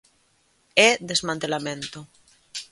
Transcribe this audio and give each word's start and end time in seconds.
É 0.89 0.89
desmantelamento. 1.09 1.99